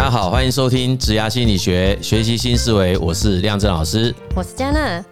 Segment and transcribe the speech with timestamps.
[0.00, 2.96] 大家好，欢迎收听职涯心理学，学习新思维。
[2.96, 5.04] 我是亮正老师，我是嘉娜。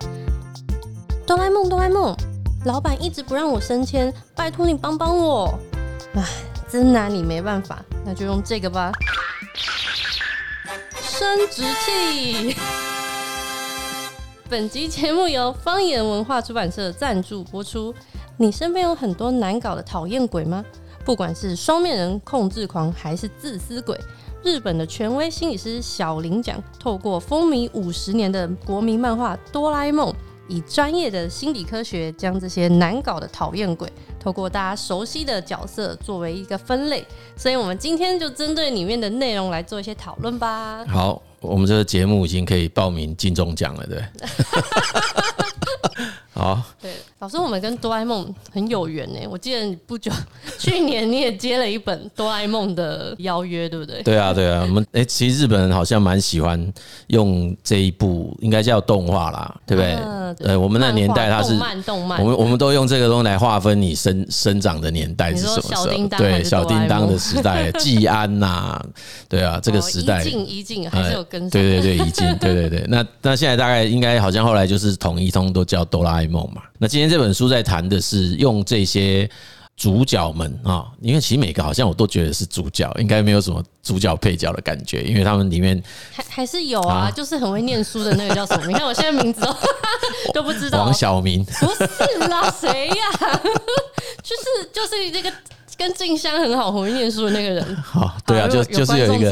[1.26, 2.16] 哆啦 A 梦，哆啦 A 梦，
[2.64, 5.58] 老板一直不让我升迁，拜托你帮帮我。
[6.14, 6.24] 唉，
[6.70, 8.90] 真拿你没办法，那就用这个吧。
[11.02, 12.56] 生殖器。
[14.48, 17.94] 本集节目由方言文化出版社赞助播出。
[18.38, 20.64] 你身边有很多难搞的讨厌鬼吗？
[21.04, 23.98] 不管是双面人、控制狂，还是自私鬼，
[24.48, 30.10] 日本的权威心理师小林讲，透过风靡五十年的国民漫画《哆啦 A 梦》，
[30.48, 37.06] 以专业的心理科学将这些难搞的讨厌鬼，透过大家熟悉的角色作为一个分类。
[37.36, 40.82] 所以，我们今天就针对里面的内容来做一些讨论吧。
[40.86, 44.02] 好，我们这个节目已经可以报名金钟奖了，对。
[46.32, 49.18] 好，对，老师，我们跟哆啦 A 梦很有缘呢。
[49.28, 50.08] 我记得你不久
[50.56, 54.00] 去年你也接了一本哆啦 A 梦的邀约，对不对？
[54.04, 56.72] 对啊，对啊，我们哎，其实日本人好像蛮喜欢
[57.08, 59.94] 用这一部，应该叫动画啦，对不对？
[59.94, 65.86] 呃，对，我们那年代它是动漫，动漫，我们我们都用这个东西来划分你生生长的年代是什么时候？
[66.18, 68.80] 对，小叮当的时代，季安呐，
[69.28, 72.84] 对啊，这个时代，一进一进还是有跟上，对对对，一进，对对对。
[72.86, 79.28] 那那现在大概应该好像后来就是统一通都叫哆啦 A 梦嘛，那今天这本书在谈的是用这些
[79.76, 88.66] 主角们啊，因为其实每个好像我都觉得是主角，应该没有什么主角配角的感觉，因为他们里面还还是有啊，就是很会念书的那个叫什么？
[88.66, 89.56] 你 看我现在名字都
[90.34, 92.94] 都不知道，王小明不是啦，谁呀？
[94.22, 95.32] 就是就是那个。
[95.78, 99.30] 跟静香很好，很会念书的那个人，好，对啊，就就是有一个，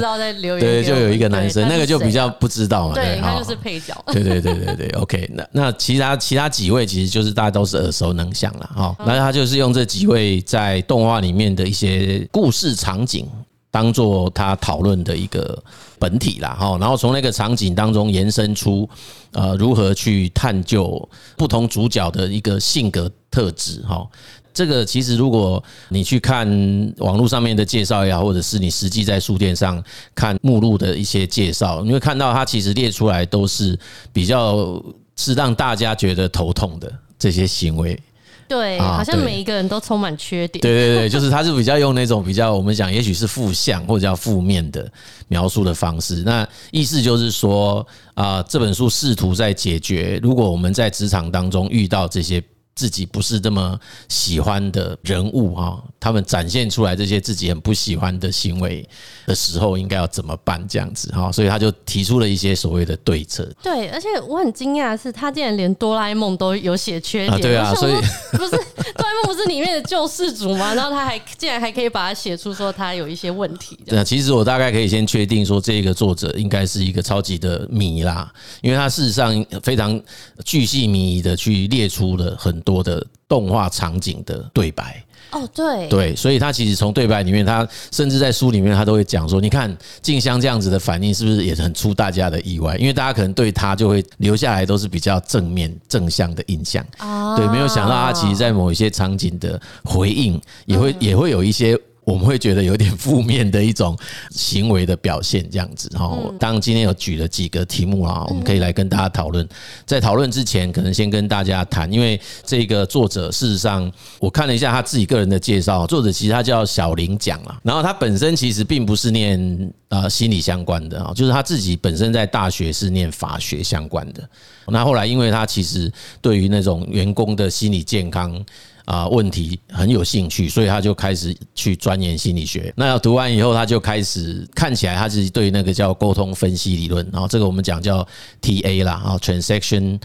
[0.61, 13.29] 对，就有一个男生，那个就比较不知道嘛，对，他就是配角，对对对对对，OK，那那其他其他几位其实就是大家都是耳熟能详了哈，那他就是用这几位在动画里面的一些故事场景
[13.77, 15.63] 当做他讨论的一个
[15.99, 18.89] 本体啦哈，然后从那个场景当中延伸出
[19.33, 21.07] 呃如何去探究
[21.37, 24.09] 不同主角的一个性格特质哈。
[24.55, 26.49] 这个其实，如果你去看
[26.97, 33.79] 网络上面的介绍呀，或者是你实际在书店上看目录的一些介绍，你会看到它其实列出来都是
[34.11, 34.83] 比较
[35.17, 38.01] 是让大家觉得头痛的这些行为。
[38.49, 40.61] 对，好像每一个人都充满缺点。
[40.63, 44.91] 对对对，就是他是比较用那种比较我们讲，也许是负向或者叫负面的
[45.29, 46.23] 描述的方式。
[46.25, 52.43] 那意思就是说啊，这本书试图在解决，如果我们在职场当中遇到这些。
[52.77, 58.87] 自己不是这么喜欢的人物哈，他们展现出来这些自己很不喜欢的行为
[59.27, 60.63] 的时候，应该要怎么办？
[60.69, 63.51] 这样子哈，所以他就提出了一些所谓的对策。
[63.63, 67.41] 对，而且我很惊讶的是，他竟然连哆啦 A 梦都有写缺点。
[67.41, 67.95] 对啊，所以
[68.37, 70.75] 不是哆啦 A 梦不是里面的救世主吗？
[70.75, 73.79] 然后他还竟然还可以把它写出说他有一些问题。
[73.87, 79.99] 对啊，其实我大概可以先确定说，这个作者应该是一个超级的迷啦，因为他事实上非常
[80.45, 82.66] 巨细靡遗的去列出了很。
[82.67, 85.01] 多的动画场景的对白
[85.31, 92.77] 哦，对对，所以他其实从对白里面，他甚至在书里面，他都会讲说，你看静香这样子的反应，是不是也很出大家的意外？
[92.77, 101.79] 因为大家可能对他就会留下来都是比较正面正向的印象啊，对，没有想到他其实在某一些场景的回应，也会也会有一些。
[102.07, 103.99] 我们会觉得有点负面的一种
[104.31, 106.17] 行为的表现，这样子哈。
[106.39, 109.47] 当然今天有举了几个题目啊，我们可以来跟大家讨论。
[109.85, 113.91] 在讨论之前，可能先跟大家谈，因为这个作者事实上
[114.21, 124.23] 我看了一下他自己个人的介绍，作者其实他叫小林讲啊，然后他本身其实并不是念啊心理相关的啊，就是他自己本身在大学是念法学相关的。
[124.69, 128.41] 那后来因为他其实对于那种员工的心理健康。
[128.87, 132.73] 啊，问题很有兴趣，所以他就开始去钻研心理学。
[132.75, 138.07] 那要读完以后，他就开始看起来他是对那个叫沟通分析理论，然后这个我们讲叫
[138.41, 140.01] TA 啦，然后，Transaction。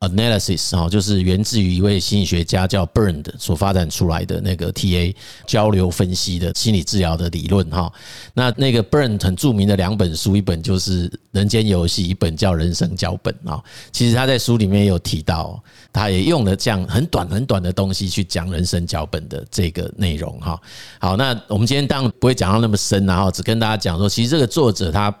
[0.00, 5.14] Analysis 哈，就是源自于一位心理学家叫 Bernd 所发展出来的那个 TA
[5.46, 7.92] 交流分析的心理治疗的理论哈。
[8.32, 13.62] 那那个 Bernd 很著名的两本书，一本就是《人间游戏》，一本叫《人生脚本》啊。
[13.92, 15.62] 其实他在书里面有提到，
[15.92, 20.58] 他也用了这样很短很短的东西去讲人生脚本的这个内容哈。
[20.98, 25.14] 好，那我们今天当然不会讲到那么深，然后只跟大家讲说，其实这个作者他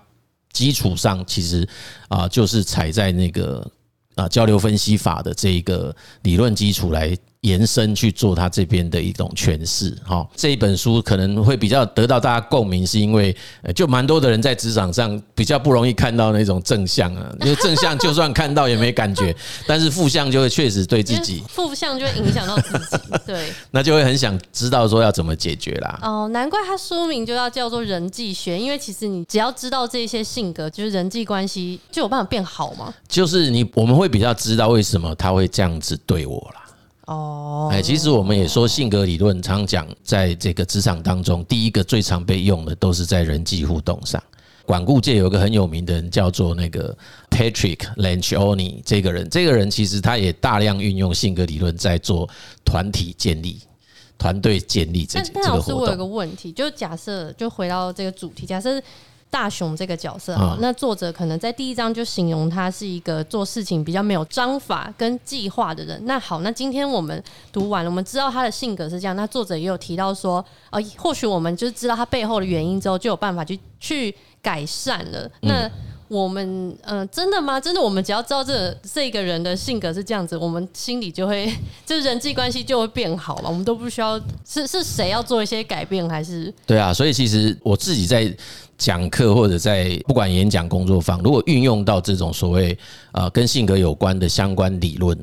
[0.54, 1.68] 基础上其实
[2.08, 3.70] 啊，就是踩在那个。
[4.20, 9.96] 啊，交流分析法的这一个理论基础来延伸去做他这边的一种诠释。
[10.04, 13.34] 哈，这一本书可能会比较得到大家共鸣，是因为
[13.74, 19.34] 就蛮多的人在职场上比较不容易看到那种正向啊， 因为正向就算看到也没感觉，
[19.66, 25.98] 但是负向就会确实对自己负向就会影响到自己， 对，那就会很想知道说要怎么解决啦。
[26.02, 32.92] 哦，难怪他书名就要叫做人际学，因为其实你只要知道这些性格，就是人际关系就有办法变好吗？
[33.08, 36.66] 就是你我们会比较知道为什么他会这样子对我啦。
[37.10, 44.22] 哦，哎，其实我们也说性格理论，常讲在这个职场当中，第一个最常被用的都是在人际互动上。
[44.64, 46.96] 管顾界有一个很有名的人叫做那个
[47.28, 52.30] Patrick Lencioni，这个人，这个人其实他也大量运用性格理论在做
[52.64, 53.60] 团体建立、
[54.16, 55.42] 团队建立这这个活动。
[55.42, 58.80] 但老师，我有个问题，就假设就回到这个主题，假设。
[59.30, 66.04] 大雄这个角色啊，那作者可能在第一章就形容他是一个做事情比较没有章法跟计划的人。
[66.04, 67.22] 那好，那今天我们
[67.52, 69.14] 读完了，我们知道他的性格是这样。
[69.14, 75.30] 那作者也有提到说，呃，或许我们就是知道他背后的原因之后，就有办法去去改善了。
[75.42, 75.70] 那
[76.10, 77.60] 我们，呃，真的吗？
[77.60, 81.50] 真的，我们只要知道这这个人的性格是这样子，我们心里就会，
[81.86, 83.48] 就是人际关系就会变好了。
[83.48, 86.52] 我们都不需要，是是谁要做一些改变，还是？
[86.66, 88.36] 对啊，所以其实我自己在。
[88.80, 92.74] 讲课或者在不管演讲工作坊，如果运用到这种所谓
[93.12, 95.14] 呃跟性格有关的相关理论，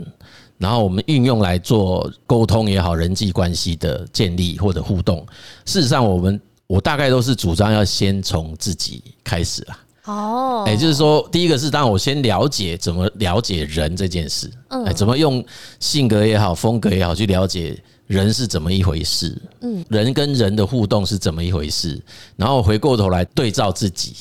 [0.60, 5.25] 然后我们运用来做沟通也好，人际关系的建立或者互动，
[5.66, 9.80] 事实上我们我大概都是主张要先从自己开始啦。
[10.07, 15.44] 哦，也就是说，第一个是当我先了解怎么了解人这件事，哎，怎么用
[15.80, 17.77] 性格也好，风格也好去了解。
[18.07, 19.38] 人是怎么一回事？
[19.59, 22.01] 嗯，人跟人的互动是怎么一回事？
[22.38, 24.15] 然后回过头来对照自己，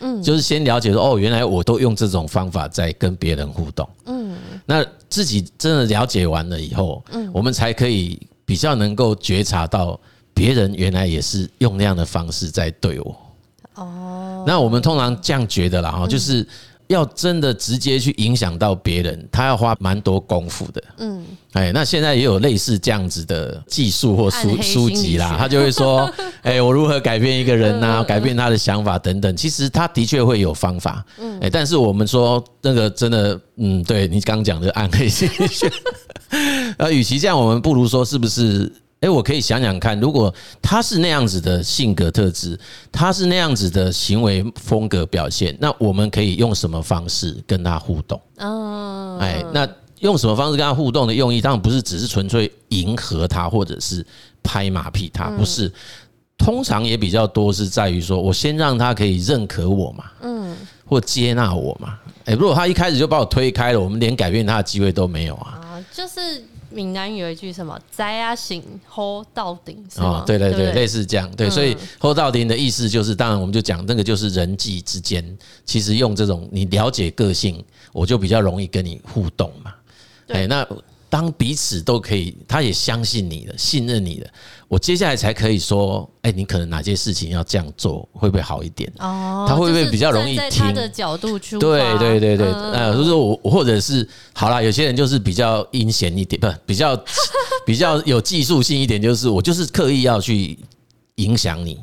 [0.00, 4.36] 嗯，就是先了解说，哦，原来我都用这种方法在跟别人互动，嗯，
[4.66, 9.98] 那自己真的了解完了以后，嗯，我们才可以比较能够觉察到
[10.34, 13.16] 别人原来也是用那样的方式在对我。
[13.80, 16.46] 哦，那我们通常这样觉得啦，哈，就是。
[16.90, 20.82] 要真的直接去影响到别人，他要花蛮多功夫的。
[20.98, 26.12] 嗯，哎，那现在也有类似这样子的技术或书书籍啦，他就会说，
[26.42, 28.02] 哎，我如何改变一个人呐？
[28.02, 29.36] 改变他的想法等等。
[29.36, 31.04] 其实他的确会有方法。
[31.20, 35.70] 嗯，哎，但是我们说那个真的，嗯，对你刚讲的暗黑心理学，
[36.76, 38.68] 呃，与其这样，我们不如说是不是？
[39.00, 42.58] 哎，我可以想想看，如果他是那样子的性格特质，
[42.92, 48.20] 他是那样子的行为风格表现，那我们可以用什么方式跟他互动？
[48.36, 49.66] 哦，哎，那
[50.00, 54.04] 用什么方式跟他互动的用意，当然不是只是纯粹迎合他，或者是
[54.42, 55.72] 拍马屁他，不是。
[56.36, 60.54] 通常也比较多是在于说，我先让他可以认可我嘛，嗯，
[60.84, 61.98] 或接纳我嘛。
[62.26, 65.58] 哎，如果他一开始就把我推开了，我们连改变他的机会都没有啊。
[65.62, 66.44] 啊，就是。
[66.70, 71.30] 闽南语有一句什么“摘啊醒 hold 到顶”哦，对对对，类似这样。
[71.36, 75.24] 对，所以 hold 到顶的意思就是，当然我们就讲那个就是人际之间，
[75.64, 77.62] 其实用这种你了解个性，
[77.92, 79.74] 我就比较容易跟你互动嘛。
[80.28, 80.66] 哎，那。
[81.10, 84.30] 当彼此都可以，他也相信你的，信任你的，
[84.68, 88.90] 我接下来才可以说，哎，你可能哪件事情要这样做，会不会好一点？
[89.00, 90.64] 哦，他会不会比较容易听？
[90.64, 96.96] 他的角度去对对对对，呃，就是我，或者是好啦，有些人就是比较阴险一点，不，比较
[97.66, 100.56] 比较有技术性一点，就是我就是刻意要去
[101.16, 101.80] 影响你，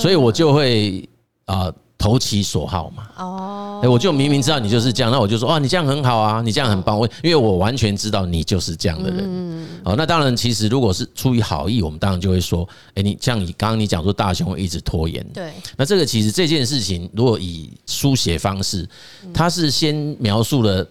[0.00, 1.08] 所以我就会
[1.44, 1.72] 啊。
[1.98, 18.88] 投其所好嘛，哦，我就明明知道你就是这样，那我就说，哦，你这样很好啊，你这样很棒，我因为我完全知道你就是这样的人，嗯哦，那当然，其实如果是出于好意，我们当然就会说，诶，你像你刚刚你讲说大雄会一直拖延，对，那这个其实这件事情，如果以书写方式，
[19.34, 20.86] 他是先描述了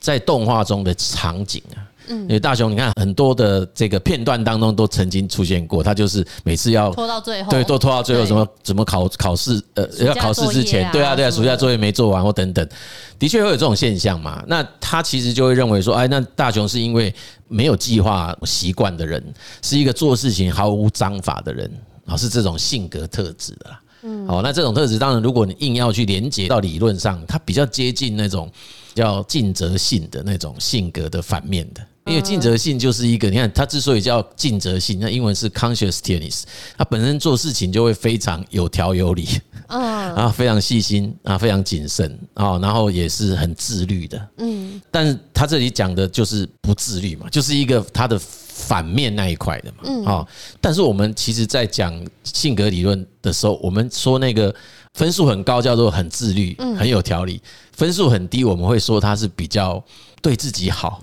[0.00, 1.84] 在动画中的场景啊。
[2.10, 12.68] 嗯，因为大雄，你看很多的这个片段当中都曾经出现过，他就是每次要拖到最后，对，都拖到最后，什么怎么考考试，呃，要考试之前，对啊，对啊，暑假作业没做完或等等，
[13.18, 14.44] 的确会有这种现象嘛。
[14.46, 17.14] 那他其实就会认为说，哎，那大雄是因为
[17.48, 19.22] 没有计划习惯的人，
[19.62, 21.70] 是一个做事情毫无章法的人
[22.06, 23.80] 啊，是这种性格特质的啦。
[24.02, 28.50] 嗯，好，那这种特质当然，如果你硬要去连接到理论上，它比较接近那种
[28.94, 31.82] 叫尽责性的那种性格的反面的。
[32.10, 36.42] 因为尽责性就是一个，你看他之所以叫尽责性，那英文是 conscientiousness，
[36.76, 39.28] 他本身做事情就会非常有条有理，
[39.68, 50.26] 啊，非常细心啊，非常谨慎啊，然后也是很自律的，嗯，但是他这里讲的就是不自律嘛，就是一个他的反面那一块的嘛，嗯，啊，
[50.60, 54.52] 但是我们其实在讲性格理论的时候，我们说那个
[54.94, 57.40] 分数很高叫做很自律，很有条理，
[57.70, 59.80] 分数很低我们会说他是比较
[60.20, 61.00] 对自己好。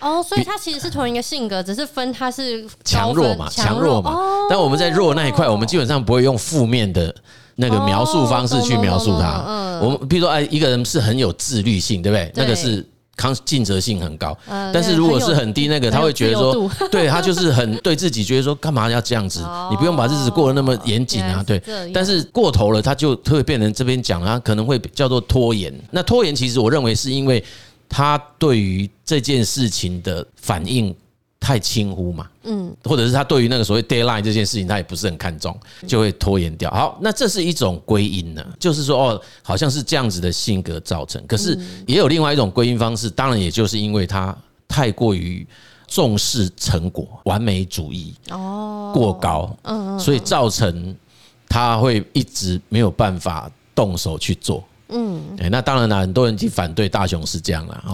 [0.00, 4.10] 哦，所以他其实是同一个性格，只是分他是强弱嘛，强弱嘛。
[4.12, 7.14] 哦、但我们在弱那一块，我们基本上不会用负面的
[7.56, 9.44] 那个描述方式去描述他。
[9.46, 12.32] 嗯，我们比如说，哎，一个人是很有自律性，对不对？
[12.34, 12.86] 那个是。
[13.18, 19.40] 抗尽责性很高，但是如果是很低那个，他会觉得说， 对他就是很对自己觉得说，干嘛要这样子？
[19.70, 21.58] 你不用把日子过得那么严谨啊，对。
[21.94, 25.72] 但是过头了，他就特别变成这边讲，他可能会叫做拖延。
[25.90, 27.42] 那拖延其实我认为是因为
[27.88, 30.94] 他对于这件事情的反应。
[31.38, 36.68] 太轻忽嘛，嗯，或者是他对于那个所谓 deadline 这件事情，他也不是很看重，就会拖延掉。
[36.72, 41.24] 好，那这是一种归因呢，就是说哦，好像是这样子的性格造成。
[41.24, 45.46] 可是也有另外一种归因方式，当然也就是因为他太过于
[45.86, 50.96] 重视成果、完美主义哦过高，嗯，所以造成
[51.48, 54.64] 他会一直没有办法动手去做。
[54.88, 57.84] 嗯，那当然了，很多人去反对大雄是这样了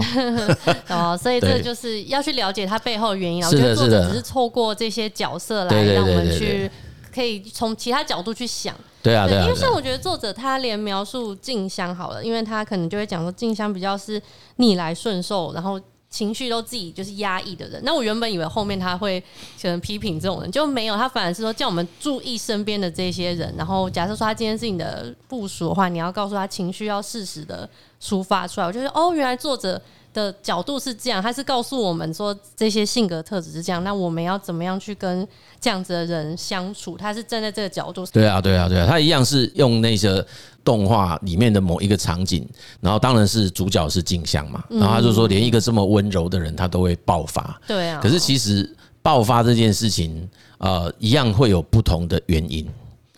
[0.90, 3.42] 哦，所以这就是要去了解他背后的原因。
[3.44, 6.70] 是的，是的，只是透过这些角色来让我们去
[7.14, 8.74] 可以从其他角度去想。
[9.02, 14.20] 对啊，对啊，因为像我觉得作者他连描述静香好了，因为他可能就会讲说静香比较是
[14.56, 15.80] 逆来顺受，然后。
[16.12, 19.18] 情绪都自己就是压抑的人，那我原本以为后面他会
[19.60, 27.66] 可能批评这种人，就没有，他反而是说叫我们注意身边的这些人，然后假设说他今天是你的部署的话，你要告诉他情绪要适时的
[28.00, 28.66] 抒发出来。
[28.66, 29.80] 我就觉得哦，原来作者
[30.12, 35.26] 的角度是这样，他是告诉我们说这些性格特质是这样，那我们要怎么样去跟
[35.58, 36.94] 这样子的人相处？
[36.98, 38.04] 他是站在这个角度。
[38.12, 40.22] 对啊，对啊，对啊，他一样是用那些。
[40.64, 42.48] 动画里面的某一个场景，
[42.80, 47.60] 然后当然是主角是静香嘛，然后他就说，连一个这么温柔的人，他都会爆发。
[47.66, 48.00] 对啊。
[48.02, 48.68] 可是其实
[49.02, 50.28] 爆发这件事情，
[50.58, 52.68] 呃，一样会有不同的原因。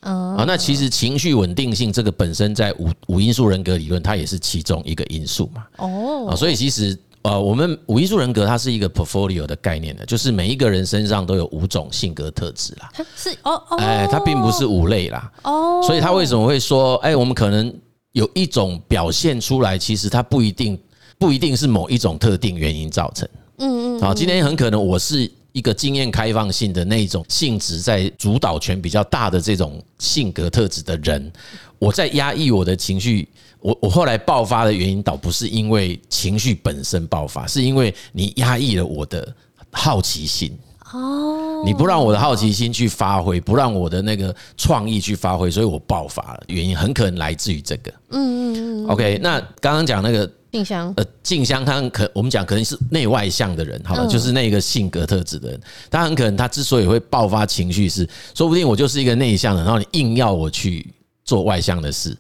[0.01, 5.65] 啊，那其实情绪稳定性这个本身在五五因素人格理论，它也是其中一个因素嘛。
[5.79, 6.29] 哦。
[6.31, 6.99] 啊，所以其实。
[7.25, 12.93] 呃，我们五因素人格它是一个 portfolio 的概念的，就是每一个人身上都有五种性格特质啦。
[13.17, 15.33] 是哦哦，哎，它并不是五类啦。
[15.43, 17.75] 哦，所以他为什么会说，哎，我们可能
[18.13, 20.79] 有一种表现出来，其实它不一定
[21.19, 23.27] 不一定是某一种特定原因造成。
[23.57, 24.01] 嗯嗯。
[24.01, 31.33] 好，今天很可能我是一个经验开放性的那一种性质在主导权比较大的这种性格特质的人，
[31.79, 33.29] 我在压抑我的情绪。
[33.61, 39.35] 我我后来爆发的原因倒不是因为情绪本身爆发，是因为你压抑了我的
[39.71, 40.55] 好奇心
[40.93, 46.43] 哦，你不让我的好奇心去发挥，不让我的那个创意去发挥，所以我爆发了。
[46.49, 47.91] 原因很可能来自于这个。
[48.11, 48.89] 嗯嗯嗯。
[48.89, 60.87] OK，那刚刚讲那个静香，呃，静香他可我们讲可能是内外向的人，好了，就是那个性格特质的人，他很可能他之所以会爆发情绪，是说不定我就是一个内向的，然后你硬要我去。
[61.25, 62.17] 做外向的事，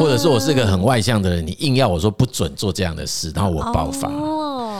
[0.00, 4.10] 或者说我是个很外向的人，你硬要我说不准做这样的事，然后我爆发。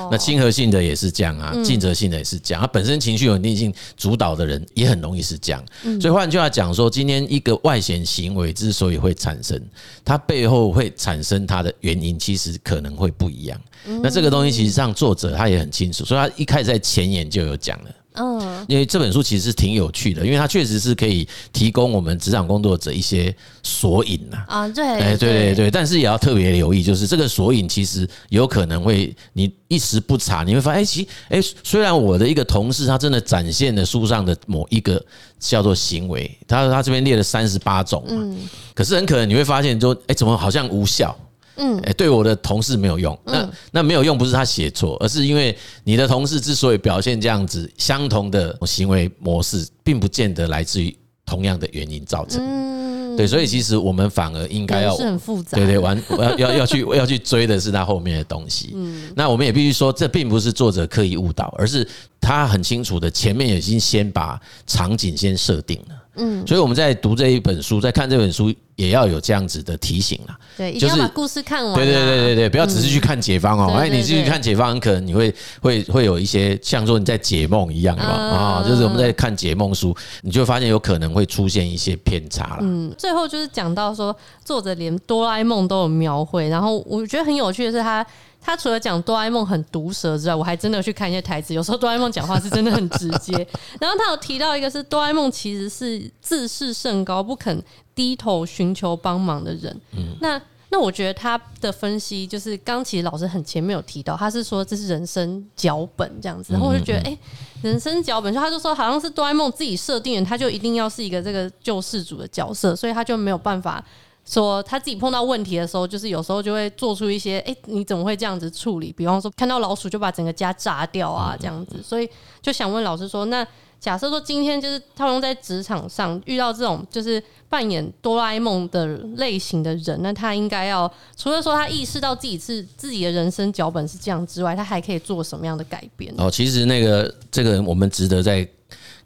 [0.08, 2.60] 那亲和性的也是这样啊，尽责性的也是这样。
[2.60, 5.62] 他本身情绪稳定性主导的人也很容易是这样。
[6.00, 9.60] 所以换句话讲说，今天一个外显行为之所以会产生，
[10.04, 13.60] 它背后会产生它的原因，其实可能会不一样。
[14.00, 17.90] 那这个东西其实上作者他也很清楚，所以他一开始在前言就有讲了。
[18.16, 24.44] 嗯，因为这本书其实是挺有趣的，因为它确实是可以提供我们职场工作者一些索引呐。
[24.48, 35.04] 啊，对，哎，对对对，但是也要特别留意，就是这个索引其实有可能会你一时不察，你会发现，哎，其哎，虽然我的一个同事他真的展现了书上的某一个
[35.38, 38.36] 叫做行为，他他这边列了三十八种嘛，
[38.74, 41.16] 可是很可能你会发现说，哎，怎么好像无效？
[41.56, 52.40] 嗯，哎，对我的同事没有用，那那没有用不是他写错，而是因为你的同事之所以表现这样子，相同的行为模式，并不见得来自于同样的原因造成。
[52.40, 58.72] 嗯，对，所以其实我们反而应该要，是很复杂，对对，完要要要去要去追的是他后面的东西。
[58.74, 61.86] 嗯， 那我们也必须说，这并不是作者刻意误导，而是
[62.20, 65.94] 他很清楚的前面已经先把场景先设定了。
[66.16, 70.38] 嗯，所以我们在读这一本书，在看这本书，也要有这样子的提醒啦。
[70.56, 71.74] 对，一定要把故事看完。
[71.74, 73.74] 对对对对对，不要只是去看解方哦。
[73.74, 82.58] 哎，你继续看解方，可能你会会会有一些像说你在解梦一样的啊，就是我们在看解梦书，你就会发现有可能会出现一些偏差了。
[82.62, 88.06] 嗯，最后就是讲到说，作者连哆啦 A 梦都有描绘，然后我觉得很有趣的是他。
[88.46, 91.52] 他除了讲哆啦 A 梦很毒舌之外，我还真的去看一些台词。
[91.52, 93.32] 有时候哆啦 A 梦讲话是真的很直接。
[93.80, 97.60] 然后他有提到一个是哆啦 A 梦其实是自视甚高、不肯
[97.92, 99.76] 低头寻求帮忙的人。
[99.96, 106.52] 嗯，那那我觉得他的分析就是，刚其实老师很前面有提到，他是说这是人生脚本这样子。
[106.52, 107.18] 然后我就觉得，哎、欸，
[107.62, 113.84] 人生脚本，就他就说好像是哆啦 A 梦自己设定的，他就一定要是一个这个救世主的角色，所以他就没有办法。
[114.28, 118.92] 说他自己碰到问题的时候，就是有时候就会做出一些，哎，你怎么会这样子处理？
[118.92, 121.76] 比方说看到老鼠就把整个家炸掉啊，这样子。
[121.82, 122.08] 所以
[122.42, 123.46] 就想问老师说，那
[123.78, 136.12] 假设说今天就是套用在职场上遇到这种就是扮演哆啦 A 梦的类型的人，那他应该要除了说他意识到自己是自己的人生脚本是这样之外，他还可以做什么样的改变？
[136.18, 138.48] 哦，其实那个这个我们值得再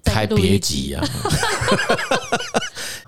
[0.02, 1.04] 开别集啊。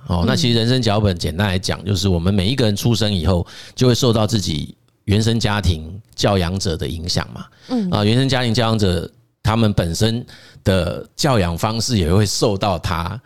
[0.06, 4.74] 哦，那其实人生脚本简单来讲，就是我们每一个人出生以后，就会受到自己
[5.04, 7.46] 原生家庭教养者的影响嘛。
[7.68, 9.10] 嗯啊，原生家庭教养者
[9.42, 10.24] 他们本身
[10.64, 13.20] 的教养方式也会受到他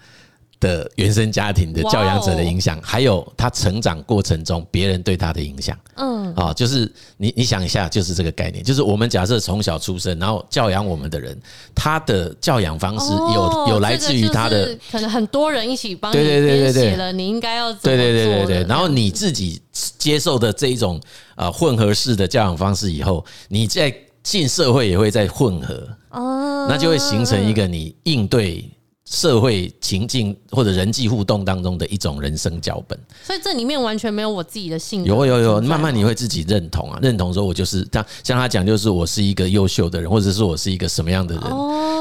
[0.67, 5.79] 的原生家庭的教养者的影响，还有他成长过程中别人对他的影响。
[5.95, 11.39] 嗯，啊，就是你你想一下，就是这个概念，就是我们假设从小出生，然后教养我们的人，
[11.75, 21.01] 他的教养方式有有来自于他的，可能很多人一起帮你编写了，你应该要对对对对对，然后你自己接受的这一种
[21.37, 28.69] 呃混合式的教养方式以后，你在进社会也会在混合，哦，那就会形成一个你应对。
[29.09, 35.09] 社会情境或者人际互动当中的一种人生脚本，所以这里面完全没有我自己的性格。
[35.09, 41.45] 有有有，慢慢你会自己认同啊，认同说，我就是像像他讲，就是我是一个优秀的人，或者是我是一个什么样的人，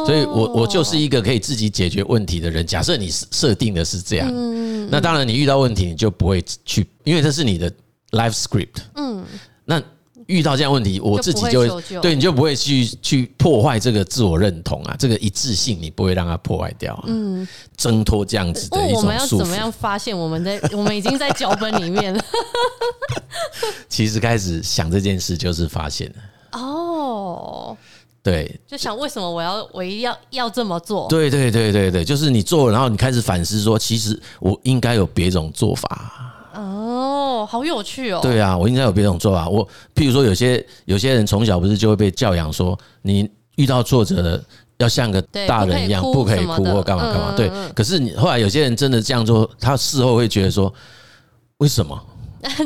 [0.06, 2.66] 所以我我就是一个可以自己解决问题的人。
[2.66, 4.28] 假设你设定的是这样，
[4.90, 7.72] 那当然你遇到问题你就不会去，因为这是你的
[8.12, 8.82] life script。
[8.96, 9.55] 嗯，那。
[10.28, 19.02] 遇到这样问题，我自己就会对你就不会去去破坏这个自我认同啊，这个一致性你不会让它破坏掉，嗯，挣脱这样子的一种束缚。
[19.02, 22.24] 我们要怎么样发现我们在 我们已经在脚本里面了？
[23.88, 27.78] 其实开始想这件事就是发现了哦，
[28.24, 31.08] 对，就想为什么我要我一定要要这么做？
[31.08, 36.32] 对对对对对，就是你做，然后你开始反思说，其实我应该有别种做法。
[36.56, 38.20] 哦，好有趣哦！
[38.22, 39.48] 对啊，我应该有别种做法。
[39.48, 44.44] 我譬如说，有些有些人从小不是就会被教养说，你遇到挫折了
[44.78, 47.34] 要像个大人一样，不可以哭或干嘛干嘛。
[47.36, 50.74] 对，可是你后来有些人真的这样做，他事后会觉得说，
[51.58, 52.00] 为什么？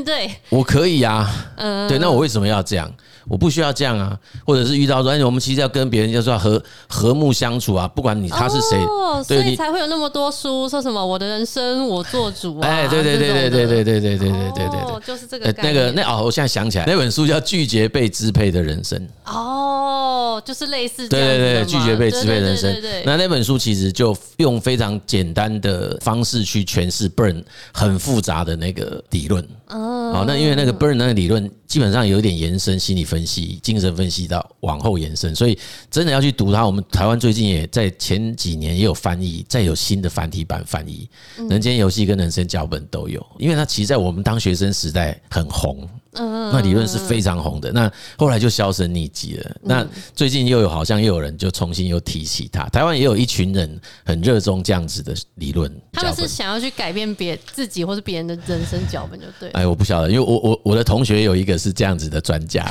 [0.06, 1.30] 对，我可以呀。
[1.56, 2.92] 嗯，对，那我为什么要这样？
[3.30, 19.00] 我不需要这样啊，或者是遇到说，哎，我们其实要跟别人就是要和和睦相处啊，不管你他是谁，哦，所以才会有那么多书说什么我的人生我做主啊，哎，对对对对对对对对对对对对对，就是这个那个那哦，我现在想起来那本书叫《拒绝被支配的人生》
[19.32, 29.48] 哦，就是类似对对对拒绝被支配人生，那那本书其实就用非常简单的方式去诠释 Burn 很复杂的那个理论。
[29.68, 31.50] 哦，那因为那个 Burn 那个理论。
[31.70, 35.58] 基本上有点延伸心理分析、精神分析到往后延伸，所以
[35.90, 36.66] 真的要去读它。
[36.66, 41.08] 我们台湾最近也在前几年也有翻译，再有新的繁体版翻译，
[41.50, 45.88] 《人间游戏》跟《人生脚本》都有，因为它其实在我们当学生时代很红。
[46.14, 49.56] 嗯，那理论是非常红的，那后来就销声匿迹了。
[49.62, 55.72] 那最近又有好像又有人就重新又提起它，台湾也有一群人很热衷这样子的理论。
[55.94, 59.50] 他们是想要去改变别自己或是别人的人生脚本，就对。
[59.52, 62.66] 哎，我不晓得，因为我我我的同学有一个是这样子的专家，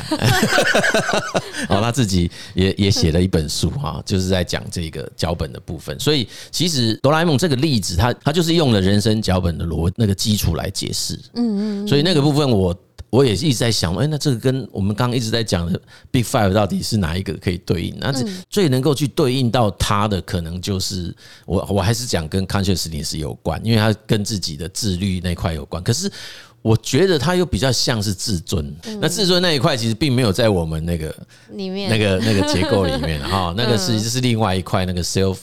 [1.71, 5.99] 哦，他自己也也写了一本书哈，就是在讲这个脚本的部分。
[6.01, 11.19] 所以其实哆啦 A 梦这个例子，他他就是用了人生脚本的逻那个基础来解释。
[11.35, 11.89] 嗯嗯。
[11.89, 12.77] 所以那个部分我。
[13.11, 17.97] 我也一直在想，哎，那这个跟我们刚刚一直在讲的 Big Five 到底是哪一个可以对应？
[17.99, 18.13] 那
[18.51, 21.15] 最能够去对应到它的，可能就是
[21.47, 25.83] 我，我还是讲跟 Consciousness 有关，因为它跟自己的自律那块有关。
[25.83, 26.11] 可是
[26.61, 31.15] 我觉得它又比较像是自尊，那自尊那一块其实并没有在我们那个
[31.53, 35.39] 里面那个那个结构里面哈， 那个是就是另外一块那个 self。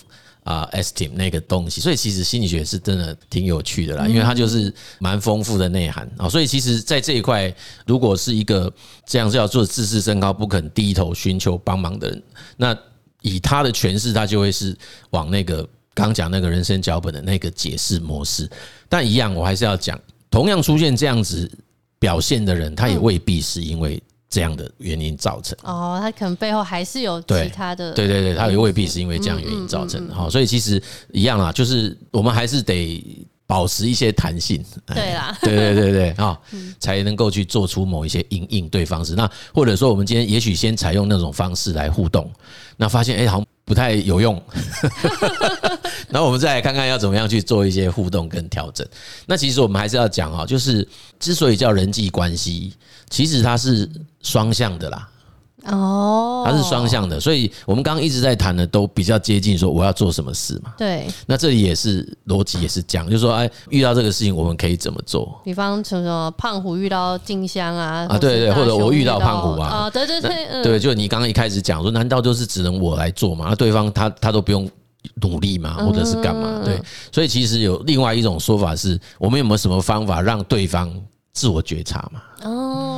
[0.45, 6.29] 啊，esteem 那个东西，所以其实心理学是真的挺有趣的啦，因为它就是蛮丰富的内涵啊。
[6.29, 7.51] 所以其实，在这一块，
[7.87, 8.71] 如果是一个
[9.07, 12.23] 这样叫做自视身高、不肯低头寻求帮忙的人，
[12.57, 12.77] 那
[13.21, 14.77] 以他的诠释，他就会是
[15.09, 18.47] 往那个刚讲那个人生脚本的那个解释模式。
[18.87, 21.51] 但一样，我还是要讲，同样出现这样子
[21.97, 23.99] 表现的人，他也未必是因为。
[24.35, 30.81] 这样的原因造成哦，他可能背后还是有其他的，对对对，他也未必是因为这样原因造成的哈，所以其实
[31.13, 33.01] 一样啊，就是我们还是得
[33.47, 36.37] 保持一些弹性，对啦，对对对对啊，
[36.81, 39.15] 才能够去做出某一些应应对方式。
[39.15, 42.29] 那或者说，我们今天也许先采用那种方式来互动，
[42.75, 44.41] 那发现哎，好像不太有用，
[46.09, 48.85] 然后我们再来看看要怎么样去做一些互动跟调整。
[49.25, 50.85] 那其实我们还是要讲啊，就是
[51.19, 52.73] 之所以叫人际关系，
[53.09, 53.89] 其实它是
[54.21, 55.09] 双向的啦。
[55.67, 60.71] 哦，它是双向的，所以我们刚刚一直在谈的都比较接近说我要做什么事嘛。
[60.77, 65.41] 对，那这里也是逻辑也是讲，就是说，哎，遇到这个事情我们可以怎么做？
[65.43, 73.47] 比方什么胖虎遇到静香啊，啊，对对，或者我遇到胖虎啊，啊，对对对，嗯，对，就你刚刚一开始讲说，难道就是只能我来做嘛？
[73.49, 74.69] 那对方他他都不用
[75.15, 75.83] 努力嘛？
[75.83, 76.61] 或者是干嘛？
[76.63, 76.79] 对，
[77.11, 80.93] 所以其实有另外一种说法是，我们有没有什么方法让对方
[81.33, 82.21] 自我觉察嘛？
[82.43, 82.94] 哦。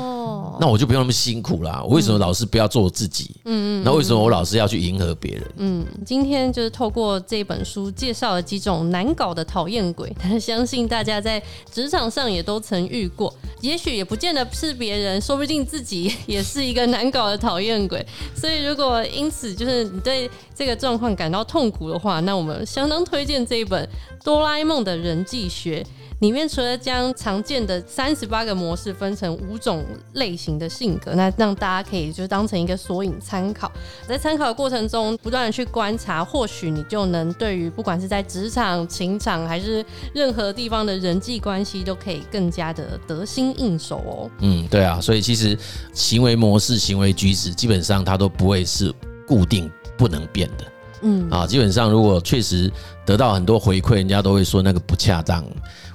[0.60, 1.82] 那我就不用那么辛苦啦。
[1.84, 3.36] 我为什么老是不要做自己？
[3.46, 3.84] 嗯嗯。
[3.84, 5.44] 那为什么我老是要去迎合别人？
[5.58, 11.42] 嗯，今天就是透过这本书介绍了几种难搞的讨厌鬼，但相信大家在
[11.72, 13.34] 职场上也都曾遇过。
[13.62, 18.06] 也许也不见得是别人，说不定自己也是一个难搞的讨厌鬼。
[18.36, 23.84] 所以如果因此就是你对这个状况感到痛苦的话，那我们相当推荐这一本
[24.24, 25.82] 《哆啦 A 梦的人际学》。
[26.20, 33.72] 里面除了将常见的三十八个模式分成五种类型的性格，那让大家可以就当成一个索引参考。
[34.08, 39.84] 在参考的过程中，不断的去观察，或许你就能对于不管是在职场、情场还是
[40.14, 44.30] 任何地方的人际关系，都可以更加的得心应手哦。
[44.42, 45.58] 嗯，对啊，所以其实
[45.94, 48.94] 行为模式、行为举止，基本上它都不会是
[49.26, 50.66] 固定不能变的。
[51.02, 52.72] 嗯啊，基本上如果确实
[53.08, 55.42] 得到很多回馈，人家都会说那个不恰当。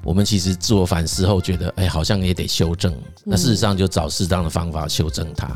[0.02, 2.92] 我们其实自我反思后觉得，哎，好像也得修正。
[3.22, 5.46] 那事实上就找适当的方法修正它。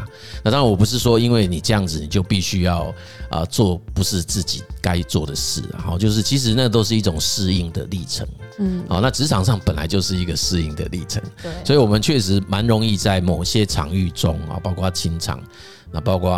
[0.45, 2.95] 那当然，我不是说因为你这样子，你就必须要
[3.31, 5.63] 啊做不是自己该做的事。
[5.79, 8.29] 好，就是其实那都是一种适应的历程。
[8.59, 11.23] 嗯，好，那职场上本来就是一个适应的历程。
[11.43, 15.43] 对，所以我们确实蛮容易在某些场域中啊，包括情场，
[15.91, 16.31] 那包括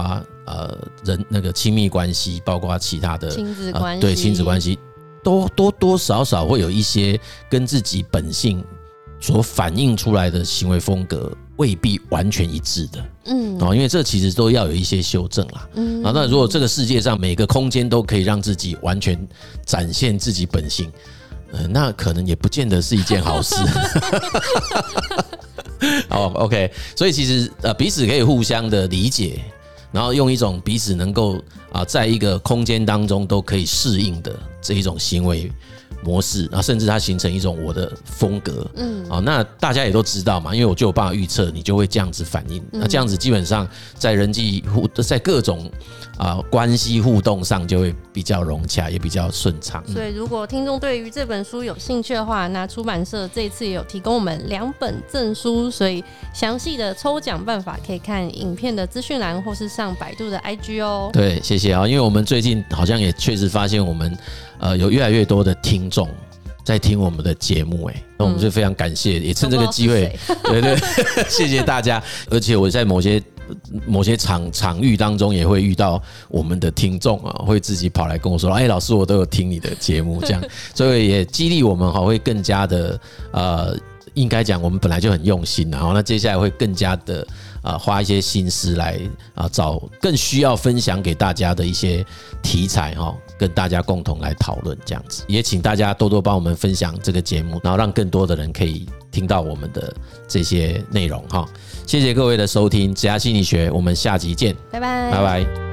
[0.47, 4.79] 呃人那个亲密关系，包括其他的亲子关系，对亲子关系。
[5.29, 8.65] 多多多少少会有一些跟自己本性
[9.21, 19.29] 所反映出来的行为风格未必完全一致的，嗯，哦，因为这其实都要有一些修正啦，嗯，啊，那如果这个世界上每个空间都可以让自己完全
[19.67, 20.91] 展现自己本性，
[21.53, 23.55] 呃，那可能也不见得是一件好事。
[26.09, 29.39] 好，OK，所以其实呃彼此可以互相的理解。
[29.91, 35.51] 然后用一种彼此能够啊，在一个空间当中都可以适应的这一种行为
[36.03, 42.65] 模式啊，甚至它形成一种我的风格，嗯，啊，那大家也都知道嘛，因为我就有办法预测，你就会这样子反应。
[42.71, 45.69] 那这样子基本上在人际互，在各种
[46.17, 49.83] 啊关系互动上就会比较融洽，也比较顺畅。
[49.89, 61.11] 所以，如果听众对于这本书有兴趣的话，那出版社这一次也有提供我们两本证书，所以详细的抽奖办法可以看影片的资讯栏，或是上百度的 IG 哦。
[61.13, 64.17] 对，谢谢啊，因为我们最近好像也确实发现我们。
[64.61, 66.09] 呃，有越来越多的听众
[66.65, 70.77] 在听我们的节目，哎，那我们就非常感谢，也趁这个机会，对 对，
[71.31, 72.03] 谢谢大家。
[72.29, 73.23] 而且我在某些
[73.87, 80.43] 某些场场域当中，也会遇到我们的听众啊，会自己跑来跟我说：“哎，老师，我都有听你的节目。”这样，
[80.75, 83.77] 所以也激励我们哈，会更加的呃，
[84.19, 87.27] 应该讲我们本来就很用心，然后那接下来会更加的。
[87.61, 88.99] 啊，花一些心思来
[89.35, 92.07] 啊，找更需要分享给大家的一些
[92.41, 95.25] 题材哈，跟大家共同来讨论这样子。
[95.27, 99.93] 也请大家多多帮我们分享这个节目，然后让更多的人可以听到我们的
[100.29, 101.47] 这些内容哈。
[101.85, 105.68] 谢谢各位的收听，职涯心理学，我们下集见，拜拜，拜拜。